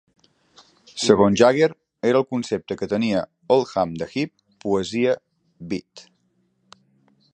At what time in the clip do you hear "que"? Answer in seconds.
2.79-2.89